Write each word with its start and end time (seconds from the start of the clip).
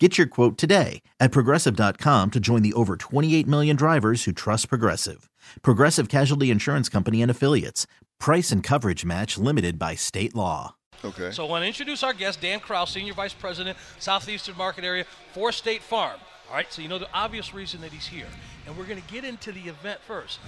Get 0.00 0.18
your 0.18 0.26
quote 0.26 0.58
today 0.58 1.02
at 1.20 1.30
progressive.com 1.30 2.32
to 2.32 2.40
join 2.40 2.62
the 2.62 2.72
over 2.72 2.96
28 2.96 3.46
million 3.46 3.76
drivers 3.76 4.24
who 4.24 4.32
trust 4.32 4.68
Progressive. 4.68 5.30
Progressive 5.62 6.08
Casualty 6.08 6.50
Insurance 6.50 6.88
Company 6.88 7.22
and 7.22 7.30
Affiliates. 7.30 7.86
Price 8.18 8.50
and 8.50 8.60
coverage 8.60 9.04
match 9.04 9.38
limited 9.38 9.78
by 9.78 9.94
state 9.94 10.34
law. 10.34 10.74
Okay. 11.04 11.30
So 11.30 11.46
I 11.46 11.48
want 11.48 11.62
to 11.62 11.68
introduce 11.68 12.02
our 12.02 12.12
guest, 12.12 12.40
Dan 12.40 12.58
Kraus, 12.58 12.90
Senior 12.92 13.14
Vice 13.14 13.34
President, 13.34 13.78
Southeastern 14.00 14.56
Market 14.56 14.82
Area 14.82 15.04
for 15.32 15.52
State 15.52 15.82
Farm. 15.82 16.18
All 16.50 16.56
right, 16.56 16.72
so 16.72 16.82
you 16.82 16.88
know 16.88 16.98
the 16.98 17.08
obvious 17.14 17.54
reason 17.54 17.80
that 17.82 17.92
he's 17.92 18.06
here. 18.06 18.26
And 18.66 18.76
we're 18.76 18.86
going 18.86 19.00
to 19.00 19.12
get 19.12 19.22
into 19.24 19.52
the 19.52 19.60
event 19.60 20.00
first. 20.08 20.40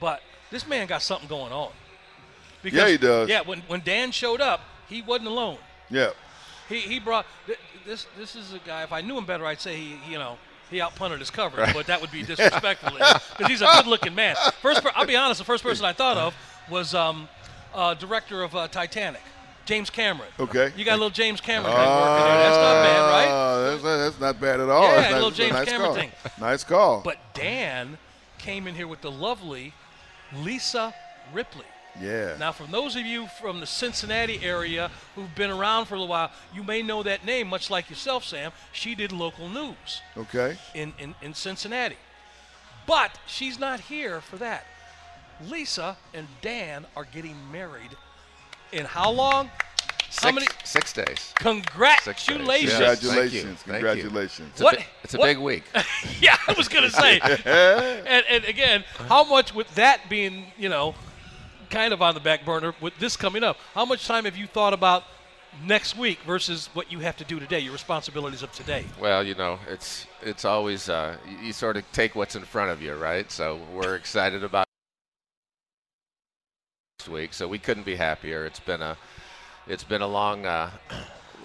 But 0.00 0.22
this 0.50 0.66
man 0.66 0.86
got 0.86 1.02
something 1.02 1.28
going 1.28 1.52
on. 1.52 1.72
Because, 2.62 2.78
Yeah, 2.78 2.88
he 2.88 2.96
does. 2.96 3.28
Yeah, 3.28 3.42
when, 3.42 3.60
when 3.66 3.80
Dan 3.80 4.12
showed 4.12 4.40
up, 4.40 4.62
he 4.88 5.02
wasn't 5.02 5.28
alone. 5.28 5.58
yeah. 5.90 6.10
He, 6.68 6.80
he 6.80 6.98
brought 6.98 7.26
th- 7.46 7.58
this. 7.86 8.06
This 8.18 8.34
is 8.36 8.52
a 8.52 8.58
guy. 8.58 8.82
If 8.84 8.92
I 8.92 9.00
knew 9.00 9.16
him 9.18 9.24
better, 9.26 9.44
I'd 9.46 9.60
say 9.60 9.76
he, 9.76 9.96
you 10.10 10.18
know, 10.18 10.38
he 10.70 10.78
outpunted 10.78 11.18
his 11.18 11.30
coverage. 11.30 11.72
But 11.74 11.86
that 11.86 12.00
would 12.00 12.10
be 12.10 12.22
disrespectful 12.26 12.92
because 12.92 13.46
he's 13.48 13.62
a 13.62 13.66
good-looking 13.66 14.14
man. 14.14 14.36
First, 14.62 14.82
per- 14.82 14.90
I'll 14.94 15.06
be 15.06 15.16
honest. 15.16 15.38
The 15.38 15.44
first 15.44 15.62
person 15.62 15.84
I 15.84 15.92
thought 15.92 16.16
of 16.16 16.34
was 16.70 16.94
um, 16.94 17.28
uh, 17.74 17.94
director 17.94 18.42
of 18.42 18.54
uh, 18.56 18.68
Titanic, 18.68 19.20
James 19.66 19.90
Cameron. 19.90 20.30
Okay. 20.40 20.72
You 20.76 20.84
got 20.84 20.92
a 20.94 20.96
little 20.96 21.10
James 21.10 21.40
Cameron 21.40 21.72
guy 21.72 22.00
working 22.00 22.24
there. 22.24 22.38
That's 22.38 22.56
not 22.56 22.82
bad, 22.82 23.10
right? 23.10 23.28
Ah, 23.30 23.70
That's, 23.70 23.82
that's 23.82 24.20
not 24.20 24.40
bad 24.40 24.60
at 24.60 24.68
all. 24.70 24.84
Yeah, 24.84 24.94
That's 25.00 25.12
a 25.12 25.14
little 25.16 25.30
James 25.30 25.52
nice 25.52 25.68
Cameron 25.68 25.86
call. 25.90 25.94
thing. 25.94 26.10
Nice 26.40 26.64
call. 26.64 27.02
But 27.02 27.18
Dan 27.34 27.98
came 28.38 28.66
in 28.66 28.74
here 28.74 28.86
with 28.88 29.02
the 29.02 29.10
lovely 29.10 29.74
Lisa 30.34 30.94
Ripley. 31.32 31.64
Yeah. 32.00 32.36
Now, 32.38 32.52
for 32.52 32.66
those 32.66 32.96
of 32.96 33.06
you 33.06 33.26
from 33.40 33.60
the 33.60 33.66
Cincinnati 33.66 34.44
area 34.44 34.90
who've 35.14 35.34
been 35.34 35.50
around 35.50 35.86
for 35.86 35.94
a 35.94 35.98
little 35.98 36.08
while, 36.10 36.30
you 36.54 36.62
may 36.62 36.82
know 36.82 37.02
that 37.02 37.24
name, 37.24 37.48
much 37.48 37.70
like 37.70 37.88
yourself, 37.90 38.24
Sam. 38.24 38.52
She 38.72 38.94
did 38.94 39.12
local 39.12 39.48
news 39.48 40.02
okay. 40.16 40.56
in, 40.74 40.92
in, 40.98 41.14
in 41.22 41.34
Cincinnati. 41.34 41.96
But 42.86 43.18
she's 43.26 43.58
not 43.58 43.80
here 43.80 44.20
for 44.20 44.36
that. 44.36 44.66
Lisa 45.48 45.96
and 46.12 46.28
Dan 46.42 46.86
are 46.96 47.04
getting 47.04 47.36
married 47.50 47.90
in 48.72 48.84
how 48.84 49.10
long? 49.10 49.50
How 50.16 50.30
Six, 50.30 50.34
many? 50.34 50.46
six 50.62 50.92
days. 50.92 51.32
Congratulations. 51.36 52.78
Yes. 52.78 53.00
Congratulations. 53.00 53.62
Thank 53.62 53.66
you. 53.66 53.72
Congratulations. 53.72 54.50
It's 54.52 54.60
a, 54.60 54.64
What- 54.64 54.76
bi- 54.76 54.86
it's 55.02 55.14
a 55.14 55.18
what- 55.18 55.26
big 55.26 55.38
week. 55.38 55.64
yeah, 56.20 56.36
I 56.46 56.52
was 56.52 56.68
gonna 56.68 56.90
say. 56.90 57.18
and, 58.06 58.24
and 58.28 58.44
again, 58.44 58.84
how 59.08 59.24
much 59.24 59.54
with 59.54 59.74
that 59.74 60.08
being, 60.08 60.46
you 60.56 60.68
know, 60.68 60.94
kind 61.74 61.92
of 61.92 62.00
on 62.00 62.14
the 62.14 62.20
back 62.20 62.44
burner 62.44 62.72
with 62.80 62.96
this 62.98 63.16
coming 63.16 63.42
up, 63.42 63.56
how 63.74 63.84
much 63.84 64.06
time 64.06 64.26
have 64.26 64.36
you 64.36 64.46
thought 64.46 64.72
about 64.72 65.02
next 65.66 65.98
week 65.98 66.20
versus 66.20 66.68
what 66.72 66.92
you 66.92 67.00
have 67.00 67.16
to 67.16 67.24
do 67.24 67.40
today, 67.40 67.58
your 67.58 67.72
responsibilities 67.72 68.44
of 68.44 68.52
today? 68.52 68.84
Well, 69.00 69.24
you 69.24 69.34
know, 69.34 69.58
it's 69.68 70.06
it's 70.22 70.44
always 70.44 70.88
uh, 70.88 71.16
you, 71.28 71.48
you 71.48 71.52
sort 71.52 71.76
of 71.76 71.84
take 71.90 72.14
what's 72.14 72.36
in 72.36 72.42
front 72.42 72.70
of 72.70 72.80
you, 72.80 72.94
right? 72.94 73.28
So 73.30 73.58
we're 73.72 73.96
excited 73.96 74.44
about 74.44 74.66
next 77.00 77.08
week. 77.08 77.34
So 77.34 77.48
we 77.48 77.58
couldn't 77.58 77.84
be 77.84 77.96
happier. 77.96 78.46
It's 78.46 78.60
been 78.60 78.80
a 78.80 78.96
it's 79.66 79.84
been 79.84 80.02
a 80.02 80.06
long 80.06 80.46
uh, 80.46 80.70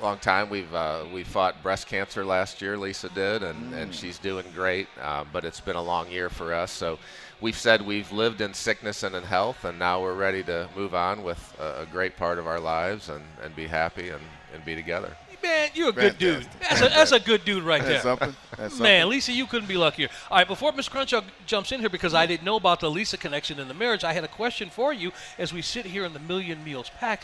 long 0.03 0.17
time. 0.19 0.49
We've 0.49 0.73
uh, 0.73 1.05
we 1.13 1.23
fought 1.23 1.61
breast 1.63 1.87
cancer 1.87 2.25
last 2.25 2.61
year. 2.61 2.77
Lisa 2.77 3.09
did, 3.09 3.43
and, 3.43 3.73
and 3.73 3.93
she's 3.93 4.17
doing 4.17 4.45
great. 4.55 4.87
Uh, 5.01 5.25
but 5.31 5.45
it's 5.45 5.59
been 5.59 5.75
a 5.75 5.81
long 5.81 6.09
year 6.09 6.29
for 6.29 6.53
us. 6.53 6.71
So 6.71 6.99
we've 7.41 7.57
said 7.57 7.85
we've 7.85 8.11
lived 8.11 8.41
in 8.41 8.53
sickness 8.53 9.03
and 9.03 9.15
in 9.15 9.23
health, 9.23 9.65
and 9.65 9.77
now 9.79 10.01
we're 10.01 10.15
ready 10.15 10.43
to 10.43 10.69
move 10.75 10.93
on 10.95 11.23
with 11.23 11.55
a, 11.59 11.81
a 11.81 11.85
great 11.85 12.17
part 12.17 12.39
of 12.39 12.47
our 12.47 12.59
lives 12.59 13.09
and, 13.09 13.23
and 13.43 13.55
be 13.55 13.67
happy 13.67 14.09
and, 14.09 14.21
and 14.53 14.63
be 14.65 14.75
together. 14.75 15.15
Man, 15.41 15.69
you're 15.73 15.89
a 15.89 15.93
good 15.93 16.17
dude. 16.17 16.45
That's 16.59 16.81
a, 16.81 16.89
that's 16.89 17.11
a 17.13 17.19
good 17.19 17.45
dude 17.45 17.63
right 17.63 17.81
That's 17.81 17.91
there. 17.91 18.01
something. 18.01 18.35
That's 18.57 18.73
something. 18.73 18.83
Man, 18.83 19.07
Lisa, 19.07 19.31
you 19.31 19.45
couldn't 19.45 19.69
be 19.69 19.77
luckier. 19.77 20.09
All 20.29 20.37
right, 20.37 20.47
before 20.47 20.73
Miss 20.73 20.89
Crenshaw 20.89 21.21
jumps 21.45 21.71
in 21.71 21.79
here, 21.79 21.89
because 21.89 22.13
I 22.13 22.25
didn't 22.25 22.43
know 22.43 22.57
about 22.57 22.81
the 22.81 22.91
Lisa 22.91 23.15
connection 23.17 23.57
in 23.57 23.69
the 23.69 23.73
marriage, 23.73 24.03
I 24.03 24.11
had 24.11 24.25
a 24.25 24.27
question 24.27 24.69
for 24.69 24.91
you 24.91 25.13
as 25.37 25.53
we 25.53 25.61
sit 25.61 25.85
here 25.85 26.03
in 26.03 26.11
the 26.11 26.19
Million 26.19 26.61
Meals 26.63 26.91
Pack. 26.99 27.23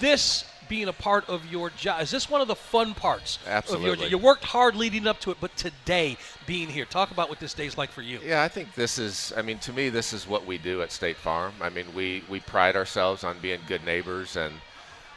This 0.00 0.44
being 0.68 0.88
a 0.88 0.92
part 0.92 1.28
of 1.28 1.46
your 1.50 1.70
job, 1.70 2.02
is 2.02 2.10
this 2.10 2.30
one 2.30 2.40
of 2.40 2.48
the 2.48 2.54
fun 2.54 2.94
parts 2.94 3.36
of 3.36 3.42
your 3.46 3.56
Absolutely. 3.56 4.08
You 4.08 4.18
worked 4.18 4.44
hard 4.44 4.74
leading 4.76 5.06
up 5.06 5.20
to 5.20 5.30
it, 5.30 5.36
but 5.40 5.54
today 5.56 6.16
being 6.46 6.68
here, 6.68 6.84
talk 6.84 7.10
about 7.10 7.28
what 7.28 7.38
this 7.38 7.54
day's 7.54 7.76
like 7.76 7.90
for 7.90 8.02
you. 8.02 8.18
Yeah, 8.24 8.42
I 8.42 8.48
think 8.48 8.74
this 8.74 8.98
is. 8.98 9.32
I 9.36 9.42
mean, 9.42 9.58
to 9.58 9.72
me, 9.72 9.88
this 9.90 10.12
is 10.12 10.26
what 10.26 10.46
we 10.46 10.58
do 10.58 10.82
at 10.82 10.90
State 10.90 11.16
Farm. 11.16 11.52
I 11.60 11.68
mean, 11.68 11.86
we 11.94 12.24
we 12.28 12.40
pride 12.40 12.76
ourselves 12.76 13.24
on 13.24 13.38
being 13.40 13.60
good 13.66 13.84
neighbors, 13.84 14.36
and 14.36 14.54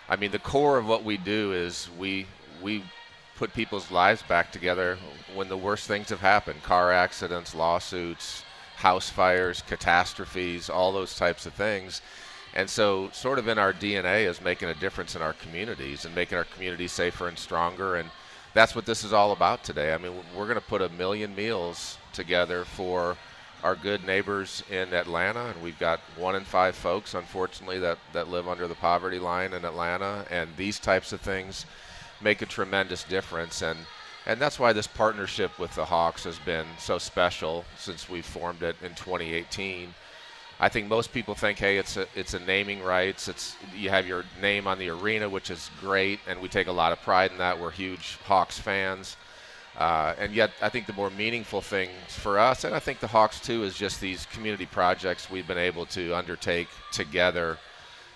I 0.10 0.16
mean, 0.16 0.32
the 0.32 0.40
core 0.40 0.78
of 0.78 0.86
what 0.86 1.04
we 1.04 1.18
do 1.18 1.54
is 1.54 1.90
we 1.98 2.28
we 2.62 2.84
put 3.36 3.54
people's 3.54 3.92
lives 3.92 4.24
back 4.24 4.52
together 4.52 4.98
when 5.34 5.48
the 5.48 5.58
worst 5.58 5.88
things 5.88 6.10
have 6.10 6.22
happened: 6.22 6.62
car 6.64 6.92
accidents, 6.92 7.56
lawsuits, 7.56 8.44
house 8.76 9.10
fires, 9.10 9.64
catastrophes, 9.68 10.70
all 10.70 10.92
those 10.92 11.16
types 11.16 11.46
of 11.46 11.54
things. 11.54 12.02
And 12.58 12.68
so, 12.68 13.12
sort 13.14 13.38
of 13.38 13.48
in 13.48 13.60
our 13.60 13.72
DNA 13.72 14.26
is 14.26 14.42
making 14.42 14.70
a 14.70 14.74
difference 14.74 15.16
in 15.16 15.22
our 15.22 15.34
communities 15.34 16.06
and 16.06 16.16
making 16.16 16.40
our 16.40 16.44
communities 16.44 16.92
safer 16.92 17.28
and 17.28 17.38
stronger. 17.38 17.98
And 17.98 18.10
that's 18.56 18.76
what 18.76 18.88
this 18.88 19.04
is 19.04 19.14
all 19.14 19.32
about 19.32 19.64
today. 19.64 19.94
I 19.94 20.00
mean, 20.00 20.14
we're 20.36 20.48
going 20.48 20.56
to 20.56 20.62
put 20.62 20.82
a 20.82 20.90
million 20.90 21.36
meals 21.36 22.00
together 22.14 22.66
for 22.66 23.16
our 23.64 23.76
good 23.76 24.04
neighbors 24.06 24.64
in 24.72 24.92
Atlanta, 24.92 25.46
and 25.46 25.62
we've 25.62 25.78
got 25.78 26.00
one 26.18 26.36
in 26.36 26.44
five 26.44 26.76
folks, 26.76 27.14
unfortunately, 27.14 27.78
that, 27.78 28.00
that 28.14 28.28
live 28.28 28.48
under 28.48 28.68
the 28.68 28.76
poverty 28.76 29.20
line 29.20 29.54
in 29.54 29.64
Atlanta. 29.64 30.26
And 30.32 30.50
these 30.58 30.80
types 30.80 31.14
of 31.14 31.22
things 31.22 31.68
make 32.22 32.42
a 32.42 32.48
tremendous 32.48 33.04
difference. 33.04 33.62
And 33.62 33.78
and 34.26 34.42
that's 34.42 34.60
why 34.60 34.74
this 34.74 34.88
partnership 34.88 35.58
with 35.60 35.74
the 35.76 35.86
Hawks 35.86 36.24
has 36.26 36.40
been 36.40 36.66
so 36.80 36.98
special 36.98 37.64
since 37.78 38.10
we 38.10 38.22
formed 38.22 38.62
it 38.62 38.76
in 38.82 38.90
2018. 38.90 39.94
I 40.60 40.70
think 40.70 40.88
most 40.88 41.14
people 41.14 41.36
think, 41.36 41.60
hey, 41.60 41.78
it's 41.78 41.98
a 41.98 42.08
it's 42.16 42.34
a 42.34 42.40
naming 42.40 42.82
rights. 42.82 43.28
It's 43.28 43.56
you 43.76 43.90
have 43.90 44.08
your 44.08 44.26
name 44.42 44.66
on 44.68 44.80
the 44.80 44.90
arena, 44.90 45.30
which 45.30 45.52
is 45.52 45.70
great, 45.80 46.20
and 46.28 46.42
we 46.42 46.50
take 46.50 46.68
a 46.68 46.72
lot 46.72 46.92
of 46.92 47.02
pride 47.02 47.32
in 47.32 47.38
that. 47.38 47.60
We're 47.60 47.72
huge 47.72 48.18
Hawks 48.26 48.58
fans, 48.58 49.18
uh, 49.78 50.16
and 50.18 50.34
yet 50.34 50.52
I 50.62 50.70
think 50.70 50.88
the 50.88 50.94
more 50.94 51.12
meaningful 51.12 51.62
things 51.62 51.92
for 52.10 52.40
us, 52.40 52.64
and 52.64 52.74
I 52.74 52.80
think 52.80 53.00
the 53.00 53.08
Hawks 53.08 53.40
too, 53.40 53.64
is 53.64 53.76
just 53.76 54.02
these 54.02 54.26
community 54.28 54.66
projects 54.66 55.30
we've 55.30 55.48
been 55.48 55.60
able 55.60 55.86
to 55.88 56.16
undertake 56.16 56.70
together, 56.92 57.60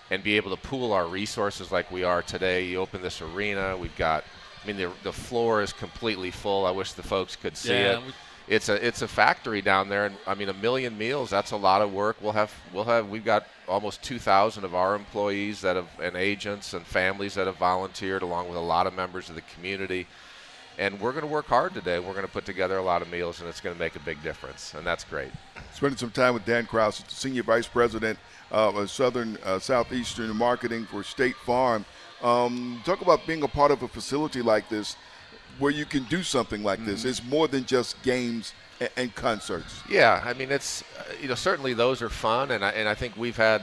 and 0.10 0.24
be 0.24 0.36
able 0.36 0.50
to 0.50 0.62
pool 0.62 0.94
our 0.94 1.06
resources 1.06 1.72
like 1.72 1.92
we 1.92 2.04
are 2.04 2.24
today. 2.24 2.66
You 2.66 2.80
open 2.80 3.04
this 3.04 3.22
arena, 3.22 3.78
we've 3.78 3.96
got. 3.98 4.24
I 4.64 4.68
mean, 4.68 4.78
the 4.78 4.92
the 5.04 5.14
floor 5.14 5.62
is 5.62 5.74
completely 5.74 6.32
full. 6.32 6.66
I 6.66 6.72
wish 6.72 6.94
the 6.94 7.04
folks 7.04 7.36
could 7.36 7.56
see 7.56 7.74
Yeah, 7.74 8.00
it 8.00 8.14
it's 8.52 8.68
a 8.68 8.86
it's 8.86 9.02
a 9.02 9.08
factory 9.08 9.62
down 9.62 9.88
there, 9.88 10.06
and 10.06 10.18
I 10.28 10.36
mean 10.36 10.50
a 10.50 10.54
million 10.54 10.98
meals. 10.98 11.30
That's 11.30 11.52
a 11.52 11.58
lot 11.58 11.82
of 11.82 11.94
work. 11.94 12.18
We'll 12.20 12.34
have 12.34 12.54
we'll 12.74 12.84
have 12.84 13.08
we've 13.08 13.24
got 13.24 13.48
almost 13.66 14.04
2,000 14.04 14.66
of 14.66 14.76
our 14.76 14.94
employees 14.94 15.62
that 15.62 15.78
have 15.78 15.88
and 16.02 16.18
agents 16.18 16.74
and 16.74 16.86
families 16.86 17.34
that 17.36 17.48
have 17.48 17.56
volunteered, 17.56 18.24
along 18.24 18.50
with 18.50 18.58
a 18.58 18.62
lot 18.62 18.88
of 18.88 18.94
members 18.94 19.30
of 19.30 19.36
the 19.36 19.42
community. 19.54 20.06
And 20.78 21.00
we're 21.00 21.12
going 21.12 21.24
to 21.24 21.32
work 21.32 21.48
hard 21.48 21.74
today. 21.74 22.00
We're 22.00 22.14
going 22.14 22.26
to 22.26 22.32
put 22.32 22.46
together 22.46 22.78
a 22.78 22.82
lot 22.82 23.02
of 23.02 23.10
meals, 23.10 23.40
and 23.40 23.48
it's 23.48 23.62
going 23.62 23.76
to 23.76 23.80
make 23.80 23.96
a 23.96 24.00
big 24.00 24.22
difference, 24.22 24.74
and 24.74 24.86
that's 24.86 25.06
great. 25.06 25.32
Spending 25.74 25.98
some 25.98 26.12
time 26.12 26.34
with 26.34 26.44
Dan 26.44 26.66
Kraus, 26.66 27.04
Senior 27.08 27.44
Vice 27.44 27.68
President 27.68 28.20
uh, 28.52 28.70
of 28.70 28.92
Southern 28.92 29.38
uh, 29.46 29.60
Southeastern 29.60 30.36
Marketing 30.36 30.86
for 30.86 31.04
State 31.04 31.38
Farm. 31.38 31.86
Um, 32.22 32.82
talk 32.84 33.00
about 33.00 33.26
being 33.26 33.44
a 33.44 33.48
part 33.48 33.72
of 33.72 33.82
a 33.82 33.88
facility 33.88 34.42
like 34.42 34.68
this 34.68 34.98
where 35.62 35.72
you 35.72 35.86
can 35.86 36.04
do 36.06 36.24
something 36.24 36.64
like 36.64 36.84
this. 36.84 37.06
It's 37.06 37.24
more 37.24 37.48
than 37.48 37.66
just 37.66 38.02
games 38.02 38.54
and, 38.80 38.90
and 38.98 39.16
concerts. 39.16 39.82
Yeah, 39.88 40.22
I 40.26 40.34
mean 40.34 40.52
it's 40.52 40.84
uh, 40.98 41.04
you 41.22 41.28
know 41.28 41.36
certainly 41.36 41.74
those 41.74 42.02
are 42.02 42.10
fun, 42.10 42.52
and 42.52 42.66
I, 42.66 42.72
and 42.72 42.90
I 42.90 42.96
think 42.96 43.16
we've 43.16 43.38
had 43.38 43.62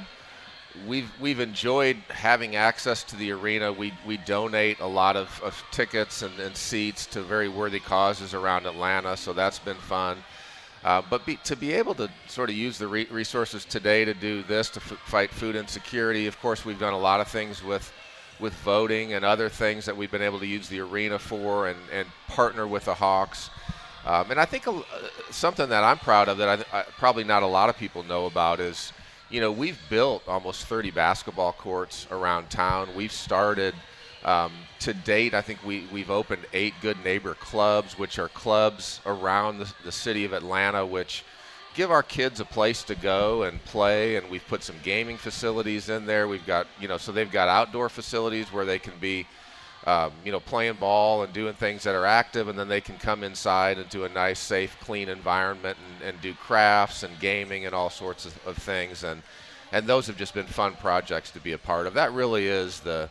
we've 0.86 1.10
we've 1.20 1.40
enjoyed 1.40 1.96
having 2.08 2.54
access 2.54 3.02
to 3.04 3.16
the 3.16 3.32
arena. 3.32 3.72
We 3.72 3.92
we 4.06 4.16
donate 4.18 4.78
a 4.78 4.86
lot 4.86 5.16
of, 5.16 5.40
of 5.42 5.62
tickets 5.72 6.22
and, 6.22 6.38
and 6.38 6.56
seats 6.56 7.04
to 7.06 7.22
very 7.22 7.48
worthy 7.48 7.80
causes 7.80 8.32
around 8.32 8.66
Atlanta, 8.66 9.16
so 9.16 9.32
that's 9.32 9.58
been 9.58 9.76
fun. 9.76 10.18
Uh, 10.84 11.02
but 11.10 11.26
be, 11.26 11.34
to 11.42 11.56
be 11.56 11.72
able 11.72 11.92
to 11.92 12.08
sort 12.28 12.48
of 12.48 12.54
use 12.54 12.78
the 12.78 12.86
re- 12.86 13.08
resources 13.10 13.64
today 13.64 14.04
to 14.04 14.14
do 14.14 14.44
this 14.44 14.70
to 14.70 14.78
f- 14.78 14.96
fight 15.06 15.28
food 15.28 15.56
insecurity, 15.56 16.28
of 16.28 16.40
course, 16.40 16.64
we've 16.64 16.78
done 16.78 16.92
a 16.92 16.98
lot 16.98 17.20
of 17.20 17.26
things 17.26 17.64
with 17.64 17.92
with 18.40 18.54
voting 18.54 19.12
and 19.14 19.24
other 19.24 19.48
things 19.48 19.84
that 19.86 19.96
we've 19.96 20.10
been 20.10 20.22
able 20.22 20.38
to 20.38 20.46
use 20.46 20.68
the 20.68 20.80
arena 20.80 21.18
for 21.18 21.68
and, 21.68 21.78
and 21.92 22.06
partner 22.28 22.66
with 22.66 22.84
the 22.84 22.94
Hawks. 22.94 23.50
Um, 24.06 24.30
and 24.30 24.40
I 24.40 24.44
think 24.44 24.66
a, 24.66 24.70
uh, 24.70 24.82
something 25.30 25.68
that 25.68 25.84
I'm 25.84 25.98
proud 25.98 26.28
of 26.28 26.38
that 26.38 26.66
I, 26.72 26.78
I, 26.78 26.82
probably 26.98 27.24
not 27.24 27.42
a 27.42 27.46
lot 27.46 27.68
of 27.68 27.76
people 27.76 28.02
know 28.02 28.26
about 28.26 28.60
is 28.60 28.92
you 29.30 29.40
know, 29.40 29.52
we've 29.52 29.78
built 29.90 30.26
almost 30.26 30.64
30 30.66 30.90
basketball 30.90 31.52
courts 31.52 32.06
around 32.10 32.48
town. 32.48 32.88
We've 32.96 33.12
started 33.12 33.74
um, 34.24 34.52
to 34.80 34.94
date, 34.94 35.34
I 35.34 35.42
think 35.42 35.62
we, 35.64 35.86
we've 35.92 36.10
opened 36.10 36.46
eight 36.52 36.74
Good 36.80 37.02
Neighbor 37.04 37.34
clubs, 37.34 37.98
which 37.98 38.18
are 38.18 38.28
clubs 38.28 39.00
around 39.06 39.58
the, 39.58 39.72
the 39.84 39.92
city 39.92 40.24
of 40.24 40.32
Atlanta, 40.32 40.84
which 40.84 41.24
give 41.78 41.92
our 41.92 42.02
kids 42.02 42.40
a 42.40 42.44
place 42.44 42.82
to 42.82 42.96
go 42.96 43.44
and 43.44 43.64
play. 43.64 44.16
And 44.16 44.28
we've 44.28 44.46
put 44.48 44.64
some 44.64 44.74
gaming 44.82 45.16
facilities 45.16 45.88
in 45.88 46.06
there. 46.06 46.26
We've 46.26 46.44
got, 46.44 46.66
you 46.80 46.88
know, 46.88 46.98
so 46.98 47.12
they've 47.12 47.30
got 47.30 47.48
outdoor 47.48 47.88
facilities 47.88 48.52
where 48.52 48.64
they 48.64 48.80
can 48.80 48.94
be, 49.00 49.28
um, 49.86 50.10
you 50.24 50.32
know, 50.32 50.40
playing 50.40 50.74
ball 50.74 51.22
and 51.22 51.32
doing 51.32 51.54
things 51.54 51.84
that 51.84 51.94
are 51.94 52.04
active. 52.04 52.48
And 52.48 52.58
then 52.58 52.66
they 52.66 52.80
can 52.80 52.96
come 52.98 53.22
inside 53.22 53.78
into 53.78 54.02
a 54.02 54.08
nice, 54.08 54.40
safe, 54.40 54.76
clean 54.80 55.08
environment 55.08 55.78
and, 55.86 56.08
and 56.08 56.20
do 56.20 56.34
crafts 56.34 57.04
and 57.04 57.16
gaming 57.20 57.64
and 57.64 57.72
all 57.72 57.90
sorts 57.90 58.26
of, 58.26 58.44
of 58.44 58.56
things. 58.58 59.04
And, 59.04 59.22
and 59.70 59.86
those 59.86 60.08
have 60.08 60.16
just 60.16 60.34
been 60.34 60.46
fun 60.46 60.72
projects 60.74 61.30
to 61.30 61.38
be 61.38 61.52
a 61.52 61.58
part 61.58 61.86
of. 61.86 61.94
That 61.94 62.12
really 62.12 62.48
is 62.48 62.80
the, 62.80 63.08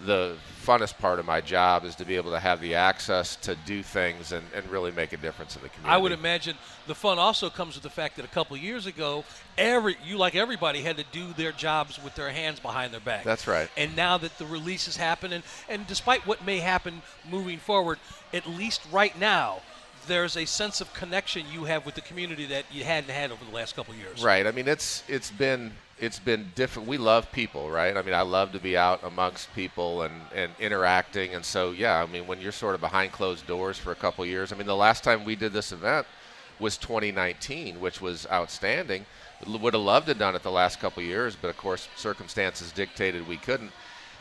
the 0.00 0.36
funnest 0.62 0.98
part 0.98 1.18
of 1.18 1.26
my 1.26 1.40
job 1.40 1.84
is 1.84 1.94
to 1.96 2.04
be 2.04 2.16
able 2.16 2.30
to 2.30 2.38
have 2.38 2.60
the 2.60 2.74
access 2.74 3.36
to 3.36 3.56
do 3.66 3.82
things 3.82 4.32
and, 4.32 4.44
and 4.54 4.68
really 4.70 4.92
make 4.92 5.12
a 5.12 5.16
difference 5.16 5.56
in 5.56 5.62
the 5.62 5.68
community. 5.70 5.94
I 5.94 5.96
would 5.96 6.12
imagine 6.12 6.56
the 6.86 6.94
fun 6.94 7.18
also 7.18 7.50
comes 7.50 7.74
with 7.74 7.82
the 7.82 7.90
fact 7.90 8.16
that 8.16 8.24
a 8.24 8.28
couple 8.28 8.54
of 8.54 8.62
years 8.62 8.86
ago, 8.86 9.24
every 9.56 9.96
you 10.04 10.18
like 10.18 10.34
everybody 10.34 10.82
had 10.82 10.96
to 10.98 11.04
do 11.10 11.32
their 11.32 11.52
jobs 11.52 12.02
with 12.02 12.14
their 12.14 12.30
hands 12.30 12.60
behind 12.60 12.92
their 12.92 13.00
back. 13.00 13.24
That's 13.24 13.46
right. 13.46 13.68
And 13.76 13.96
now 13.96 14.18
that 14.18 14.36
the 14.38 14.46
releases 14.46 14.96
happen, 14.96 15.32
and, 15.32 15.42
and 15.68 15.86
despite 15.86 16.26
what 16.26 16.44
may 16.44 16.58
happen 16.58 17.02
moving 17.28 17.58
forward, 17.58 17.98
at 18.32 18.46
least 18.46 18.82
right 18.92 19.18
now, 19.18 19.62
there's 20.06 20.36
a 20.36 20.44
sense 20.44 20.80
of 20.80 20.92
connection 20.94 21.44
you 21.52 21.64
have 21.64 21.84
with 21.84 21.94
the 21.94 22.00
community 22.00 22.46
that 22.46 22.64
you 22.70 22.84
hadn't 22.84 23.10
had 23.10 23.32
over 23.32 23.44
the 23.44 23.54
last 23.54 23.74
couple 23.74 23.94
of 23.94 24.00
years. 24.00 24.22
Right. 24.22 24.46
I 24.46 24.52
mean, 24.52 24.68
it's 24.68 25.02
it's 25.08 25.30
been 25.30 25.72
it's 26.00 26.18
been 26.18 26.52
different. 26.54 26.88
We 26.88 26.98
love 26.98 27.30
people, 27.32 27.70
right? 27.70 27.96
I 27.96 28.02
mean, 28.02 28.14
I 28.14 28.22
love 28.22 28.52
to 28.52 28.58
be 28.58 28.76
out 28.76 29.02
amongst 29.02 29.52
people 29.54 30.02
and, 30.02 30.14
and 30.34 30.52
interacting. 30.60 31.34
And 31.34 31.44
so, 31.44 31.72
yeah, 31.72 32.02
I 32.02 32.06
mean, 32.06 32.26
when 32.26 32.40
you're 32.40 32.52
sort 32.52 32.74
of 32.74 32.80
behind 32.80 33.12
closed 33.12 33.46
doors 33.46 33.78
for 33.78 33.92
a 33.92 33.96
couple 33.96 34.24
years, 34.24 34.52
I 34.52 34.56
mean, 34.56 34.66
the 34.66 34.76
last 34.76 35.02
time 35.02 35.24
we 35.24 35.36
did 35.36 35.52
this 35.52 35.72
event 35.72 36.06
was 36.60 36.76
2019, 36.76 37.80
which 37.80 38.00
was 38.00 38.26
outstanding. 38.30 39.06
Would 39.46 39.74
have 39.74 39.82
loved 39.82 40.06
to 40.06 40.10
have 40.10 40.18
done 40.18 40.34
it 40.34 40.42
the 40.42 40.50
last 40.50 40.80
couple 40.80 41.02
years, 41.02 41.36
but 41.40 41.48
of 41.48 41.56
course, 41.56 41.88
circumstances 41.96 42.72
dictated 42.72 43.26
we 43.28 43.36
couldn't. 43.36 43.70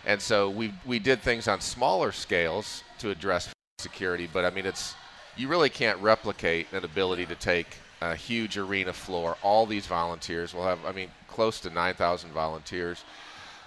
And 0.05 0.21
so 0.21 0.49
we 0.49 0.73
we 0.85 0.99
did 0.99 1.21
things 1.21 1.47
on 1.47 1.59
smaller 1.59 2.11
scales 2.11 2.83
to 2.99 3.09
address 3.09 3.49
security. 3.79 4.29
But 4.31 4.45
I 4.45 4.51
mean, 4.51 4.65
it's 4.65 4.93
you 5.35 5.47
really 5.47 5.69
can't 5.69 5.99
replicate 5.99 6.67
an 6.71 6.85
ability 6.85 7.25
to 7.25 7.35
take 7.35 7.77
a 8.01 8.15
huge 8.15 8.57
arena 8.57 8.93
floor, 8.93 9.37
all 9.41 9.65
these 9.65 9.87
volunteers. 9.87 10.53
We'll 10.53 10.65
have, 10.65 10.79
I 10.85 10.91
mean, 10.91 11.09
close 11.27 11.59
to 11.61 11.69
9,000 11.69 12.31
volunteers, 12.31 13.03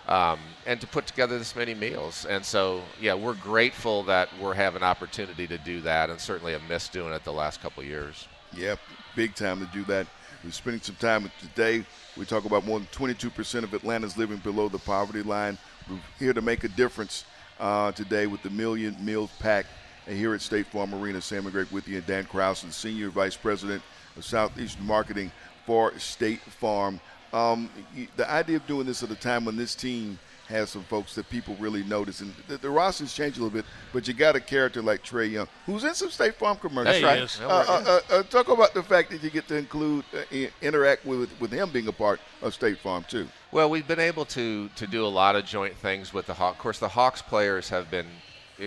um, 0.08 0.38
and 0.66 0.80
to 0.80 0.86
put 0.86 1.06
together 1.06 1.38
this 1.38 1.54
many 1.54 1.74
meals. 1.74 2.26
And 2.26 2.44
so, 2.44 2.82
yeah, 3.00 3.14
we're 3.14 3.34
grateful 3.34 4.02
that 4.04 4.28
we're 4.40 4.54
having 4.54 4.82
opportunity 4.82 5.46
to 5.46 5.58
do 5.58 5.80
that, 5.82 6.10
and 6.10 6.20
certainly 6.20 6.52
have 6.52 6.68
missed 6.68 6.92
doing 6.92 7.12
it 7.12 7.24
the 7.24 7.32
last 7.32 7.60
couple 7.60 7.82
years. 7.82 8.28
Yep, 8.56 8.78
big 9.14 9.34
time 9.34 9.60
to 9.60 9.66
do 9.72 9.84
that. 9.84 10.06
We're 10.42 10.50
spending 10.52 10.80
some 10.80 10.96
time 10.96 11.24
with 11.24 11.32
today. 11.38 11.84
We 12.16 12.24
talk 12.24 12.44
about 12.44 12.64
more 12.64 12.78
than 12.78 12.88
22% 12.88 13.62
of 13.62 13.74
Atlanta's 13.74 14.16
living 14.16 14.38
below 14.38 14.68
the 14.68 14.78
poverty 14.78 15.22
line. 15.22 15.58
We're 15.88 15.98
here 16.18 16.32
to 16.32 16.40
make 16.40 16.64
a 16.64 16.68
difference 16.68 17.24
uh, 17.58 17.92
today 17.92 18.26
with 18.26 18.42
the 18.42 18.50
Million 18.50 18.96
Meals 19.04 19.30
Pack. 19.38 19.66
And 20.06 20.16
here 20.16 20.34
at 20.34 20.40
State 20.40 20.66
Farm 20.68 20.94
Arena, 20.94 21.20
Sam 21.20 21.44
McGregor 21.44 21.70
with 21.70 21.86
you 21.86 21.98
and 21.98 22.06
Dan 22.06 22.24
Krause, 22.24 22.64
Senior 22.70 23.10
Vice 23.10 23.36
President 23.36 23.82
Southeastern 24.22 24.86
Marketing 24.86 25.30
for 25.66 25.98
State 25.98 26.40
Farm. 26.40 27.00
Um, 27.32 27.70
the 28.16 28.28
idea 28.28 28.56
of 28.56 28.66
doing 28.66 28.86
this 28.86 29.02
at 29.02 29.10
a 29.10 29.14
time 29.14 29.44
when 29.44 29.56
this 29.56 29.74
team 29.74 30.18
has 30.48 30.68
some 30.68 30.82
folks 30.82 31.14
that 31.14 31.30
people 31.30 31.56
really 31.60 31.84
notice, 31.84 32.22
and 32.22 32.34
the, 32.48 32.56
the 32.56 32.68
roster's 32.68 33.14
changed 33.14 33.38
a 33.38 33.42
little 33.42 33.56
bit, 33.56 33.64
but 33.92 34.08
you 34.08 34.14
got 34.14 34.34
a 34.34 34.40
character 34.40 34.82
like 34.82 35.04
Trae 35.04 35.30
Young, 35.30 35.46
who's 35.64 35.84
in 35.84 35.94
some 35.94 36.10
State 36.10 36.34
Farm 36.34 36.56
commercials. 36.56 37.00
That's 37.00 37.40
right. 37.40 37.48
Uh, 37.48 38.00
uh, 38.10 38.18
uh, 38.18 38.22
talk 38.24 38.48
about 38.48 38.74
the 38.74 38.82
fact 38.82 39.10
that 39.12 39.22
you 39.22 39.30
get 39.30 39.46
to 39.46 39.56
include, 39.56 40.04
uh, 40.12 40.36
interact 40.60 41.06
with 41.06 41.30
with 41.40 41.52
him 41.52 41.70
being 41.70 41.86
a 41.86 41.92
part 41.92 42.20
of 42.42 42.52
State 42.52 42.78
Farm 42.78 43.04
too. 43.08 43.28
Well, 43.52 43.70
we've 43.70 43.86
been 43.86 44.00
able 44.00 44.24
to 44.24 44.68
to 44.68 44.86
do 44.88 45.06
a 45.06 45.08
lot 45.08 45.36
of 45.36 45.44
joint 45.44 45.76
things 45.76 46.12
with 46.12 46.26
the 46.26 46.34
Hawks. 46.34 46.56
Of 46.56 46.62
course, 46.62 46.78
the 46.80 46.88
Hawks 46.88 47.22
players 47.22 47.68
have 47.68 47.88
been 47.88 48.06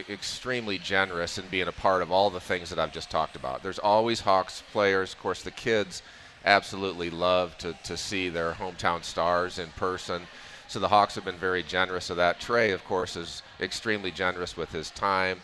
extremely 0.10 0.78
generous 0.78 1.38
in 1.38 1.46
being 1.48 1.68
a 1.68 1.72
part 1.72 2.02
of 2.02 2.12
all 2.12 2.30
the 2.30 2.40
things 2.40 2.70
that 2.70 2.80
I've 2.80 2.92
just 2.92 3.10
talked 3.10 3.36
about. 3.36 3.64
There's 3.64 3.80
always 3.80 4.22
Hawks 4.22 4.64
players, 4.72 5.14
of 5.14 5.20
course, 5.20 5.44
the 5.44 5.52
kids 5.52 6.02
absolutely 6.46 7.10
love 7.10 7.58
to, 7.60 7.74
to 7.84 7.96
see 7.96 8.30
their 8.30 8.54
hometown 8.54 9.04
stars 9.04 9.60
in 9.60 9.70
person. 9.70 10.24
So 10.68 10.80
the 10.80 10.88
Hawks 10.88 11.16
have 11.16 11.26
been 11.26 11.38
very 11.38 11.64
generous 11.64 12.10
of 12.10 12.18
that. 12.18 12.40
Trae, 12.40 12.74
of 12.74 12.84
course, 12.86 13.16
is 13.16 13.44
extremely 13.60 14.12
generous 14.12 14.58
with 14.58 14.72
his 14.72 14.90
time. 14.92 15.40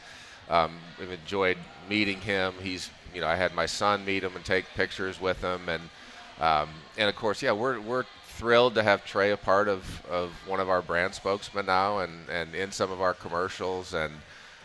Um, 0.49 0.77
I've 1.01 1.11
enjoyed 1.11 1.57
meeting 1.87 2.19
him. 2.19 2.53
He's, 2.61 2.89
you 3.13 3.21
know, 3.21 3.27
I 3.27 3.35
had 3.35 3.53
my 3.53 3.65
son 3.65 4.03
meet 4.03 4.23
him 4.23 4.35
and 4.35 4.43
take 4.43 4.65
pictures 4.75 5.21
with 5.21 5.41
him, 5.41 5.69
and 5.69 5.83
um, 6.39 6.69
and 6.97 7.09
of 7.09 7.15
course, 7.15 7.41
yeah, 7.41 7.51
we're 7.51 7.79
we're 7.81 8.05
thrilled 8.39 8.73
to 8.75 8.81
have 8.81 9.03
Trae 9.03 9.33
a 9.33 9.37
part 9.37 9.67
of, 9.67 10.05
of 10.09 10.31
one 10.47 10.61
of 10.61 10.69
our 10.69 10.81
brand 10.81 11.13
spokesmen 11.13 11.65
now, 11.65 11.99
and, 11.99 12.29
and 12.29 12.55
in 12.55 12.71
some 12.71 12.89
of 12.89 13.01
our 13.01 13.13
commercials, 13.13 13.93
and 13.93 14.13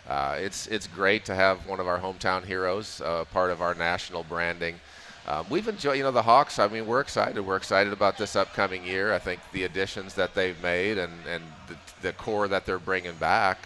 uh, 0.09 0.37
it's 0.39 0.67
it's 0.67 0.87
great 0.87 1.25
to 1.27 1.35
have 1.35 1.67
one 1.67 1.81
of 1.81 1.87
our 1.87 1.99
hometown 1.99 2.45
heroes 2.45 3.01
uh, 3.01 3.25
part 3.33 3.51
of 3.51 3.63
our 3.63 3.75
national 3.75 4.25
branding. 4.25 4.77
Um, 5.27 5.47
we've 5.49 5.67
enjoyed, 5.67 5.97
you 5.97 6.03
know, 6.03 6.11
the 6.11 6.23
Hawks. 6.23 6.59
I 6.59 6.69
mean, 6.69 6.87
we're 6.87 7.01
excited. 7.01 7.41
We're 7.41 7.57
excited 7.57 7.93
about 7.93 8.19
this 8.19 8.37
upcoming 8.37 8.85
year. 8.85 9.15
I 9.15 9.19
think 9.19 9.41
the 9.53 9.65
additions 9.65 10.15
that 10.15 10.35
they've 10.35 10.61
made 10.63 10.99
and 10.99 11.13
and 11.27 11.43
the, 11.69 11.77
the 12.03 12.13
core 12.13 12.49
that 12.49 12.67
they're 12.67 12.79
bringing 12.79 13.15
back. 13.15 13.59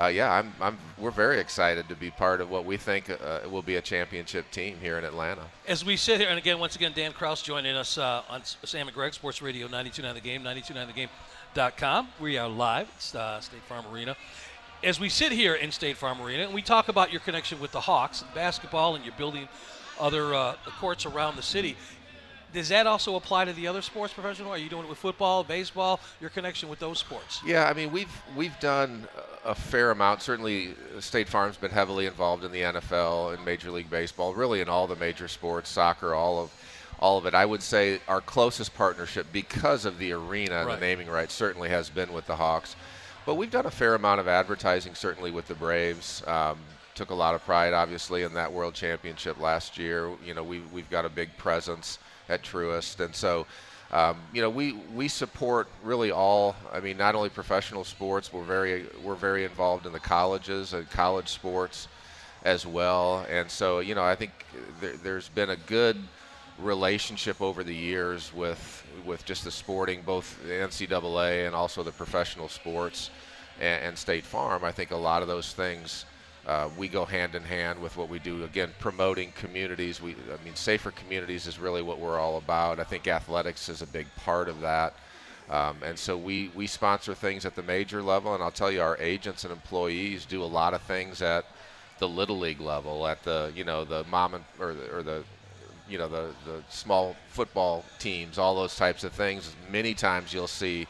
Uh, 0.00 0.06
yeah, 0.06 0.32
I'm, 0.32 0.54
I'm, 0.58 0.78
we're 0.96 1.10
very 1.10 1.38
excited 1.38 1.86
to 1.90 1.94
be 1.94 2.10
part 2.10 2.40
of 2.40 2.50
what 2.50 2.64
we 2.64 2.78
think 2.78 3.10
uh, 3.10 3.40
will 3.50 3.62
be 3.62 3.76
a 3.76 3.80
championship 3.82 4.50
team 4.50 4.78
here 4.80 4.96
in 4.96 5.04
Atlanta. 5.04 5.42
As 5.68 5.84
we 5.84 5.96
sit 5.96 6.18
here, 6.18 6.30
and 6.30 6.38
again, 6.38 6.58
once 6.58 6.76
again, 6.76 6.92
Dan 6.94 7.12
Kraus 7.12 7.42
joining 7.42 7.76
us 7.76 7.98
uh, 7.98 8.22
on 8.30 8.42
Sam 8.42 8.88
McGregor 8.88 9.12
Sports 9.12 9.42
Radio 9.42 9.66
929 9.66 10.14
The 10.14 10.20
Game, 10.20 10.42
929thegame.com. 10.42 12.08
We 12.20 12.38
are 12.38 12.48
live 12.48 12.88
at 12.88 13.20
uh, 13.20 13.40
State 13.40 13.62
Farm 13.64 13.84
Arena. 13.92 14.16
As 14.84 14.98
we 14.98 15.08
sit 15.08 15.32
here 15.32 15.54
in 15.54 15.70
State 15.70 15.96
Farm 15.96 16.20
Arena, 16.20 16.44
and 16.44 16.54
we 16.54 16.62
talk 16.62 16.88
about 16.88 17.12
your 17.12 17.20
connection 17.20 17.60
with 17.60 17.72
the 17.72 17.80
Hawks, 17.80 18.22
and 18.22 18.34
basketball, 18.34 18.94
and 18.94 19.04
you're 19.04 19.14
building– 19.16 19.48
other 20.02 20.34
uh, 20.34 20.54
courts 20.80 21.06
around 21.06 21.36
the 21.36 21.42
city. 21.42 21.76
Does 22.52 22.68
that 22.68 22.86
also 22.86 23.16
apply 23.16 23.46
to 23.46 23.54
the 23.54 23.66
other 23.66 23.80
sports 23.80 24.12
professional? 24.12 24.50
Are 24.50 24.58
you 24.58 24.68
doing 24.68 24.84
it 24.84 24.88
with 24.88 24.98
football, 24.98 25.42
baseball? 25.42 26.00
Your 26.20 26.28
connection 26.28 26.68
with 26.68 26.80
those 26.80 26.98
sports? 26.98 27.40
Yeah, 27.46 27.64
I 27.64 27.72
mean 27.72 27.90
we've 27.90 28.12
we've 28.36 28.58
done 28.60 29.08
a 29.44 29.54
fair 29.54 29.90
amount. 29.90 30.20
Certainly, 30.20 30.74
State 31.00 31.28
Farm's 31.28 31.56
been 31.56 31.70
heavily 31.70 32.04
involved 32.04 32.44
in 32.44 32.52
the 32.52 32.60
NFL 32.60 33.34
and 33.34 33.42
Major 33.42 33.70
League 33.70 33.88
Baseball, 33.88 34.34
really 34.34 34.60
in 34.60 34.68
all 34.68 34.86
the 34.86 34.96
major 34.96 35.28
sports, 35.28 35.70
soccer, 35.70 36.14
all 36.14 36.42
of 36.42 36.50
all 36.98 37.16
of 37.16 37.24
it. 37.24 37.32
I 37.32 37.46
would 37.46 37.62
say 37.62 38.00
our 38.06 38.20
closest 38.20 38.74
partnership, 38.74 39.26
because 39.32 39.86
of 39.86 39.98
the 39.98 40.12
arena 40.12 40.56
and 40.56 40.66
right. 40.66 40.78
the 40.78 40.86
naming 40.86 41.08
rights, 41.08 41.32
certainly 41.32 41.70
has 41.70 41.88
been 41.88 42.12
with 42.12 42.26
the 42.26 42.36
Hawks. 42.36 42.76
But 43.24 43.36
we've 43.36 43.50
done 43.50 43.66
a 43.66 43.70
fair 43.70 43.94
amount 43.94 44.20
of 44.20 44.26
advertising, 44.26 44.94
certainly 44.94 45.30
with 45.30 45.46
the 45.46 45.54
Braves. 45.54 46.22
Um, 46.26 46.58
took 46.94 47.10
a 47.10 47.14
lot 47.14 47.34
of 47.34 47.44
pride, 47.44 47.72
obviously, 47.72 48.22
in 48.22 48.34
that 48.34 48.52
World 48.52 48.74
Championship 48.74 49.40
last 49.40 49.78
year. 49.78 50.10
You 50.24 50.34
know, 50.34 50.42
we 50.42 50.60
we've 50.72 50.90
got 50.90 51.04
a 51.04 51.08
big 51.08 51.36
presence 51.36 51.98
at 52.28 52.42
Truist, 52.42 53.00
and 53.00 53.14
so. 53.14 53.46
Um, 53.94 54.16
you 54.32 54.40
know, 54.40 54.48
we, 54.48 54.72
we 54.94 55.06
support 55.06 55.68
really 55.84 56.10
all. 56.10 56.56
I 56.72 56.80
mean, 56.80 56.96
not 56.96 57.14
only 57.14 57.28
professional 57.28 57.84
sports. 57.84 58.32
We're 58.32 58.42
very 58.42 58.86
we're 59.04 59.14
very 59.14 59.44
involved 59.44 59.84
in 59.84 59.92
the 59.92 60.00
colleges 60.00 60.72
and 60.72 60.88
college 60.88 61.28
sports 61.28 61.88
as 62.42 62.66
well. 62.66 63.26
And 63.28 63.50
so, 63.50 63.80
you 63.80 63.94
know, 63.94 64.02
I 64.02 64.14
think 64.14 64.32
there, 64.80 64.96
there's 64.96 65.28
been 65.28 65.50
a 65.50 65.56
good 65.56 65.98
relationship 66.62 67.40
over 67.40 67.64
the 67.64 67.74
years 67.74 68.32
with 68.34 68.86
with 69.04 69.24
just 69.24 69.44
the 69.44 69.50
sporting, 69.50 70.02
both 70.02 70.40
the 70.42 70.52
NCAA 70.52 71.46
and 71.46 71.54
also 71.54 71.82
the 71.82 71.92
professional 71.92 72.48
sports 72.48 73.10
and, 73.60 73.84
and 73.84 73.98
State 73.98 74.24
Farm. 74.24 74.64
I 74.64 74.72
think 74.72 74.90
a 74.90 74.96
lot 74.96 75.22
of 75.22 75.28
those 75.28 75.52
things 75.52 76.04
uh, 76.46 76.68
we 76.76 76.88
go 76.88 77.04
hand 77.04 77.34
in 77.34 77.42
hand 77.42 77.80
with 77.80 77.96
what 77.96 78.08
we 78.08 78.18
do. 78.18 78.44
Again, 78.44 78.70
promoting 78.78 79.32
communities. 79.32 80.00
We, 80.00 80.12
I 80.12 80.44
mean, 80.44 80.54
safer 80.54 80.90
communities 80.90 81.46
is 81.46 81.58
really 81.58 81.82
what 81.82 81.98
we're 81.98 82.18
all 82.18 82.38
about. 82.38 82.80
I 82.80 82.84
think 82.84 83.06
athletics 83.06 83.68
is 83.68 83.82
a 83.82 83.86
big 83.86 84.06
part 84.16 84.48
of 84.48 84.60
that. 84.60 84.94
Um, 85.50 85.76
and 85.84 85.98
so 85.98 86.16
we, 86.16 86.50
we 86.54 86.66
sponsor 86.66 87.14
things 87.14 87.44
at 87.44 87.54
the 87.54 87.62
major 87.62 88.02
level, 88.02 88.34
and 88.34 88.42
I'll 88.42 88.50
tell 88.50 88.70
you, 88.70 88.80
our 88.80 88.96
agents 88.98 89.44
and 89.44 89.52
employees 89.52 90.24
do 90.24 90.42
a 90.42 90.44
lot 90.44 90.72
of 90.72 90.82
things 90.82 91.20
at 91.20 91.44
the 91.98 92.08
little 92.08 92.38
league 92.38 92.60
level, 92.60 93.06
at 93.06 93.22
the 93.22 93.52
you 93.54 93.64
know 93.64 93.84
the 93.84 94.04
mom 94.10 94.34
and, 94.34 94.44
or 94.58 94.74
the, 94.74 94.96
or 94.96 95.02
the 95.02 95.22
you 95.92 95.98
know 95.98 96.08
the 96.08 96.30
the 96.46 96.62
small 96.70 97.14
football 97.28 97.84
teams, 97.98 98.38
all 98.38 98.56
those 98.56 98.74
types 98.74 99.04
of 99.04 99.12
things. 99.12 99.54
Many 99.70 99.92
times 99.92 100.32
you'll 100.32 100.46
see 100.46 100.86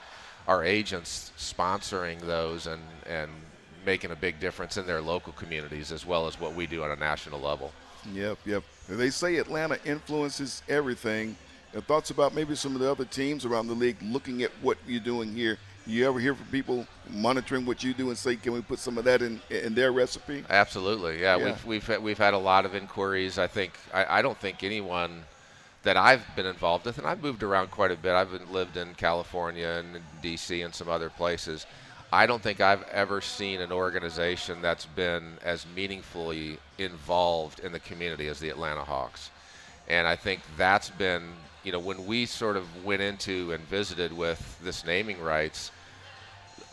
our 0.46 0.64
agents 0.64 1.32
sponsoring 1.36 2.20
those 2.20 2.68
and 2.68 2.80
and 3.06 3.30
making 3.84 4.12
a 4.12 4.16
big 4.16 4.38
difference 4.38 4.76
in 4.76 4.86
their 4.86 5.00
local 5.00 5.32
communities 5.32 5.90
as 5.90 6.06
well 6.06 6.28
as 6.28 6.38
what 6.38 6.54
we 6.54 6.68
do 6.68 6.84
on 6.84 6.92
a 6.92 6.96
national 6.96 7.40
level. 7.40 7.72
Yep, 8.12 8.38
yep. 8.46 8.62
They 8.88 9.10
say 9.10 9.36
Atlanta 9.36 9.76
influences 9.84 10.62
everything. 10.68 11.36
thoughts 11.88 12.10
about 12.10 12.32
maybe 12.32 12.54
some 12.54 12.76
of 12.76 12.80
the 12.80 12.88
other 12.88 13.04
teams 13.04 13.44
around 13.44 13.66
the 13.66 13.74
league 13.74 13.96
looking 14.00 14.44
at 14.44 14.52
what 14.60 14.78
you're 14.86 15.00
doing 15.00 15.34
here? 15.34 15.58
You 15.86 16.06
ever 16.06 16.20
hear 16.20 16.34
from 16.34 16.46
people 16.46 16.86
monitoring 17.10 17.66
what 17.66 17.82
you 17.82 17.92
do 17.92 18.08
and 18.08 18.18
say, 18.18 18.36
"Can 18.36 18.52
we 18.52 18.60
put 18.60 18.78
some 18.78 18.98
of 18.98 19.04
that 19.04 19.22
in 19.22 19.40
in 19.50 19.74
their 19.74 19.92
recipe?" 19.92 20.44
Absolutely, 20.48 21.20
yeah. 21.20 21.36
yeah. 21.36 21.44
We've 21.44 21.64
we've 21.64 22.02
we've 22.02 22.18
had 22.18 22.34
a 22.34 22.38
lot 22.38 22.64
of 22.64 22.74
inquiries. 22.74 23.38
I 23.38 23.46
think 23.46 23.72
I, 23.92 24.18
I 24.18 24.22
don't 24.22 24.38
think 24.38 24.62
anyone 24.62 25.24
that 25.82 25.96
I've 25.96 26.24
been 26.36 26.46
involved 26.46 26.86
with, 26.86 26.98
and 26.98 27.06
I've 27.06 27.22
moved 27.22 27.42
around 27.42 27.70
quite 27.70 27.90
a 27.90 27.96
bit. 27.96 28.12
I've 28.12 28.30
been, 28.30 28.52
lived 28.52 28.76
in 28.76 28.94
California 28.94 29.66
and 29.66 30.00
D.C. 30.22 30.62
and 30.62 30.72
some 30.74 30.88
other 30.88 31.10
places. 31.10 31.66
I 32.12 32.26
don't 32.26 32.42
think 32.42 32.60
I've 32.60 32.82
ever 32.88 33.20
seen 33.20 33.60
an 33.60 33.72
organization 33.72 34.60
that's 34.60 34.84
been 34.84 35.38
as 35.42 35.64
meaningfully 35.74 36.58
involved 36.78 37.60
in 37.60 37.72
the 37.72 37.80
community 37.80 38.28
as 38.28 38.38
the 38.38 38.50
Atlanta 38.50 38.84
Hawks. 38.84 39.30
And 39.88 40.06
I 40.06 40.16
think 40.16 40.40
that's 40.56 40.90
been, 40.90 41.22
you 41.64 41.72
know, 41.72 41.78
when 41.78 42.06
we 42.06 42.26
sort 42.26 42.56
of 42.56 42.84
went 42.84 43.02
into 43.02 43.52
and 43.52 43.62
visited 43.64 44.12
with 44.12 44.58
this 44.62 44.84
naming 44.84 45.20
rights, 45.20 45.70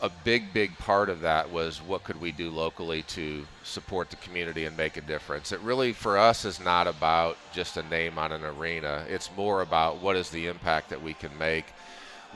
a 0.02 0.10
big, 0.24 0.52
big 0.54 0.76
part 0.78 1.10
of 1.10 1.20
that 1.20 1.50
was 1.50 1.82
what 1.82 2.04
could 2.04 2.20
we 2.20 2.32
do 2.32 2.50
locally 2.50 3.02
to 3.02 3.46
support 3.64 4.08
the 4.08 4.16
community 4.16 4.64
and 4.64 4.76
make 4.76 4.96
a 4.96 5.02
difference. 5.02 5.52
It 5.52 5.60
really, 5.60 5.92
for 5.92 6.16
us, 6.16 6.44
is 6.44 6.58
not 6.58 6.86
about 6.86 7.36
just 7.52 7.76
a 7.76 7.82
name 7.84 8.18
on 8.18 8.32
an 8.32 8.44
arena. 8.44 9.04
It's 9.08 9.30
more 9.36 9.60
about 9.60 10.00
what 10.00 10.16
is 10.16 10.30
the 10.30 10.46
impact 10.46 10.88
that 10.90 11.02
we 11.02 11.12
can 11.12 11.36
make. 11.36 11.66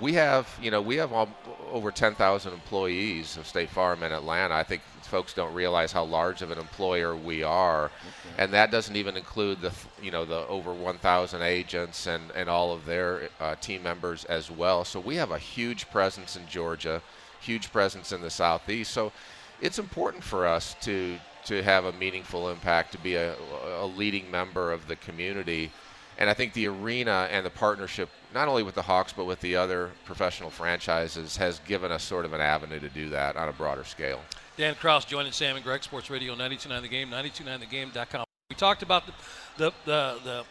We 0.01 0.15
have, 0.15 0.49
you 0.61 0.71
know, 0.71 0.83
we 0.83 0.97
have 0.97 1.13
all, 1.13 1.29
over 1.71 1.91
10,000 1.91 2.53
employees 2.53 3.37
of 3.37 3.47
State 3.47 3.71
Farm 3.71 4.03
in 4.03 4.13
Atlanta. 4.13 4.55
I 4.55 4.65
think 4.65 4.83
folks 5.03 5.33
don't 5.33 5.55
realize 5.55 5.93
how 5.93 6.05
large 6.05 6.43
of 6.43 6.51
an 6.51 6.59
employer 6.59 7.15
we 7.15 7.43
are, 7.43 7.87
okay. 7.87 8.35
and 8.39 8.53
that 8.53 8.71
doesn't 8.71 8.97
even 8.97 9.17
include 9.17 9.61
the, 9.61 9.73
you 10.03 10.11
know, 10.11 10.25
the 10.25 10.47
over 10.49 10.73
1,000 10.73 11.43
agents 11.43 12.07
and 12.07 12.31
and 12.33 12.49
all 12.49 12.73
of 12.73 12.85
their 12.87 13.29
uh, 13.39 13.55
team 13.57 13.83
members 13.83 14.25
as 14.25 14.51
well. 14.51 14.85
So 14.85 14.99
we 14.99 15.17
have 15.17 15.31
a 15.31 15.39
huge 15.39 15.89
presence 15.91 16.37
in 16.37 16.49
Georgia 16.49 17.01
huge 17.45 17.71
presence 17.71 18.13
in 18.13 18.21
the 18.21 18.31
southeast. 18.31 18.91
So 18.91 19.13
it's 19.61 19.79
important 19.79 20.25
for 20.25 20.47
us 20.47 20.75
to 20.83 21.19
to 21.45 21.63
have 21.63 21.85
a 21.85 21.93
meaningful 21.93 22.49
impact, 22.49 22.93
to 22.93 22.99
be 22.99 23.17
a, 23.17 23.35
a 23.79 23.85
leading 23.85 24.31
member 24.31 24.73
of 24.73 24.89
the 24.89 24.97
community. 24.97 25.71
And 26.17 26.31
I 26.31 26.33
think 26.33 26.55
the 26.55 26.67
arena 26.69 27.29
and 27.31 27.45
the 27.45 27.51
partnership, 27.51 28.09
not 28.35 28.49
only 28.49 28.65
with 28.65 28.75
the 28.75 28.83
Hawks, 28.83 29.13
but 29.13 29.25
with 29.25 29.41
the 29.41 29.57
other 29.57 29.93
professional 30.05 30.51
franchises, 30.51 31.37
has 31.37 31.61
given 31.61 31.93
us 31.93 32.03
sort 32.03 32.25
of 32.25 32.33
an 32.33 32.41
avenue 32.41 32.81
to 32.81 32.89
do 32.89 33.09
that 33.11 33.37
on 33.37 33.49
a 33.49 33.53
broader 33.53 33.85
scale. 33.85 34.21
Dan 34.57 34.75
Kraus 34.75 35.05
joining 35.05 35.33
Sam 35.33 35.57
and 35.57 35.65
Greg, 35.65 35.83
Sports 35.85 36.11
Radio 36.11 36.33
929 36.33 36.83
The 36.83 36.89
Game, 36.89 37.11
929thegame.com. 37.11 38.25
We 38.51 38.57
talked 38.57 38.83
about 38.83 39.07
the, 39.07 39.13
the, 39.57 39.73
the, 39.85 40.19
the, 40.25 40.45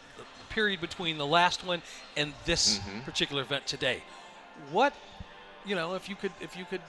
period 0.48 0.80
between 0.80 1.18
the 1.18 1.26
last 1.26 1.66
one 1.66 1.82
and 2.16 2.32
this 2.44 2.78
mm-hmm. 2.78 3.00
particular 3.00 3.42
event 3.42 3.66
today. 3.66 4.00
What 4.70 4.94
you 5.64 5.74
know, 5.74 5.94
if 5.94 6.08
you 6.08 6.14
could, 6.14 6.32
if 6.40 6.56
you 6.56 6.64
could 6.64 6.80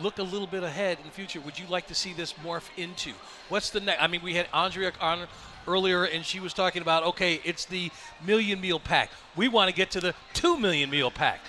look 0.00 0.18
a 0.18 0.22
little 0.22 0.46
bit 0.46 0.62
ahead 0.62 0.98
in 0.98 1.04
the 1.04 1.10
future, 1.10 1.40
would 1.40 1.58
you 1.58 1.66
like 1.66 1.86
to 1.88 1.94
see 1.94 2.12
this 2.12 2.32
morph 2.44 2.68
into? 2.76 3.12
What's 3.48 3.70
the 3.70 3.80
next? 3.80 4.02
I 4.02 4.06
mean, 4.06 4.22
we 4.22 4.34
had 4.34 4.46
Andrea 4.52 4.92
on 5.00 5.26
earlier, 5.66 6.04
and 6.04 6.24
she 6.24 6.40
was 6.40 6.52
talking 6.52 6.82
about, 6.82 7.04
okay, 7.04 7.40
it's 7.44 7.64
the 7.64 7.90
million 8.24 8.60
meal 8.60 8.80
pack. 8.80 9.10
We 9.36 9.48
want 9.48 9.70
to 9.70 9.74
get 9.74 9.90
to 9.92 10.00
the 10.00 10.14
two 10.32 10.58
million 10.58 10.90
meal 10.90 11.10
pack. 11.10 11.40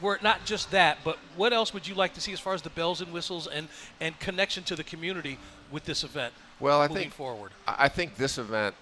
We're 0.00 0.18
not 0.20 0.44
just 0.44 0.70
that, 0.72 0.98
but 1.04 1.16
what 1.36 1.52
else 1.52 1.72
would 1.72 1.86
you 1.86 1.94
like 1.94 2.14
to 2.14 2.20
see 2.20 2.32
as 2.32 2.40
far 2.40 2.54
as 2.54 2.62
the 2.62 2.70
bells 2.70 3.00
and 3.00 3.12
whistles 3.12 3.46
and, 3.46 3.68
and 4.00 4.18
connection 4.18 4.64
to 4.64 4.74
the 4.74 4.82
community 4.82 5.38
with 5.70 5.84
this 5.84 6.02
event? 6.02 6.34
Well, 6.58 6.80
I 6.80 6.88
think 6.88 7.12
forward. 7.12 7.52
I 7.66 7.88
think 7.88 8.16
this 8.16 8.38
event 8.38 8.74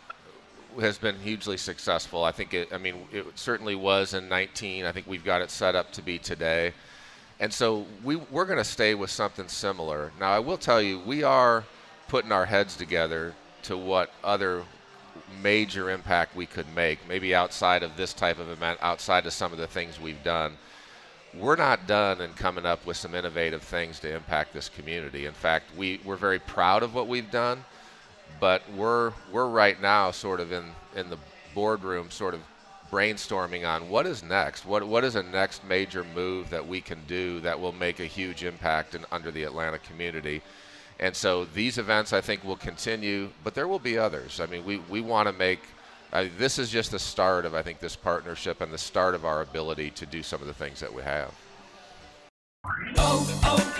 has 0.79 0.99
been 0.99 1.19
hugely 1.19 1.57
successful. 1.57 2.25
I 2.25 2.33
think 2.33 2.55
it. 2.55 2.73
I 2.73 2.79
mean, 2.79 3.07
it 3.13 3.27
certainly 3.39 3.75
was 3.75 4.15
in 4.15 4.29
19. 4.29 4.85
I 4.85 4.93
think 4.93 5.07
we've 5.07 5.25
got 5.25 5.43
it 5.43 5.51
set 5.51 5.75
up 5.75 5.91
to 5.93 6.03
be 6.03 6.19
today, 6.19 6.73
and 7.41 7.53
so 7.53 7.87
we 8.05 8.17
we're 8.17 8.45
going 8.45 8.59
to 8.59 8.65
stay 8.65 8.95
with 8.95 9.11
something 9.11 9.49
similar. 9.49 10.13
Now, 10.21 10.31
I 10.31 10.39
will 10.39 10.59
tell 10.59 10.81
you, 10.81 11.01
we 11.01 11.23
are 11.23 11.65
putting 12.09 12.33
our 12.33 12.47
heads 12.47 12.77
together 12.77 13.35
to 13.65 13.77
what 13.77 14.13
other 14.23 14.63
major 15.43 15.91
impact 15.91 16.37
we 16.37 16.47
could 16.47 16.67
make, 16.75 16.99
maybe 17.09 17.35
outside 17.35 17.83
of 17.83 17.97
this 17.97 18.13
type 18.13 18.39
of 18.39 18.49
event, 18.49 18.79
outside 18.83 19.27
of 19.27 19.33
some 19.33 19.53
of 19.53 19.59
the 19.59 19.67
things 19.67 20.01
we've 20.01 20.23
done. 20.23 20.57
We're 21.35 21.57
not 21.57 21.87
done 21.87 22.21
in 22.21 22.33
coming 22.33 22.67
up 22.67 22.85
with 22.87 22.97
some 22.97 23.15
innovative 23.15 23.63
things 23.63 24.01
to 24.01 24.13
impact 24.13 24.53
this 24.53 24.69
community. 24.69 25.27
In 25.27 25.33
fact, 25.33 25.77
we, 25.77 26.01
we're 26.05 26.17
very 26.17 26.41
proud 26.41 26.83
of 26.83 26.95
what 26.95 27.07
we've 27.07 27.31
done 27.31 27.65
but 28.39 28.63
we're 28.73 29.13
we're 29.33 29.49
right 29.49 29.81
now 29.81 30.11
sort 30.11 30.41
of 30.41 30.53
in 30.53 30.65
in 30.95 31.11
the 31.11 31.19
boardroom 31.55 32.11
sort 32.11 32.35
of 32.35 32.41
brainstorming 32.91 33.67
on 33.69 33.89
what 33.89 34.07
is 34.07 34.23
next? 34.23 34.67
What 34.67 34.87
what 34.87 35.05
is 35.05 35.15
a 35.15 35.23
next 35.23 35.65
major 35.65 36.05
move 36.05 36.51
that 36.51 36.67
we 36.67 36.81
can 36.81 36.99
do 37.07 37.41
that 37.41 37.59
will 37.59 37.73
make 37.73 38.01
a 38.01 38.05
huge 38.05 38.45
impact 38.45 38.95
in, 38.95 39.05
under 39.13 39.31
the 39.31 39.45
Atlanta 39.45 39.79
community? 39.79 40.43
And 40.99 41.15
so 41.15 41.45
these 41.45 41.79
events 41.79 42.13
I 42.13 42.21
think 42.21 42.45
will 42.45 42.57
continue 42.57 43.31
but 43.45 43.55
there 43.55 43.69
will 43.69 43.79
be 43.79 43.99
others. 43.99 44.41
I 44.41 44.47
mean 44.47 44.65
we 44.65 44.79
we 44.89 45.01
want 45.01 45.29
to 45.29 45.33
make 45.33 45.61
uh, 46.13 46.27
this 46.37 46.59
is 46.59 46.71
just 46.71 46.91
the 46.91 46.99
start 46.99 47.45
of 47.45 47.55
I 47.55 47.63
think 47.63 47.79
this 47.79 47.97
partnership 47.97 48.61
and 48.61 48.73
the 48.73 48.79
start 48.79 49.15
of 49.15 49.25
our 49.25 49.43
ability 49.43 49.91
to 49.93 50.07
do 50.07 50.23
some 50.23 50.41
of 50.41 50.47
the 50.47 50.55
things 50.55 50.81
that 50.81 50.93
we 50.93 51.03
have. 51.03 51.33
Oh, 52.97 53.41
oh, 53.45 53.80